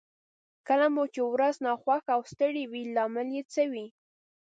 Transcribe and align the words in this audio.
کله 0.67 0.87
مو 0.93 1.03
چې 1.13 1.21
ورځ 1.33 1.55
ناخوښه 1.65 2.11
او 2.15 2.21
ستړې 2.31 2.63
وي 2.71 2.81
لامل 2.95 3.27
يې 3.35 3.43
څه 3.53 3.61
وي؟ 3.71 3.87